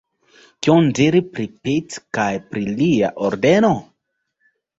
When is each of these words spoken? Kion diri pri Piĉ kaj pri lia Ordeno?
Kion 0.67 0.87
diri 0.99 1.21
pri 1.35 1.45
Piĉ 1.67 1.99
kaj 2.19 2.25
pri 2.55 2.65
lia 2.81 3.13
Ordeno? 3.29 3.71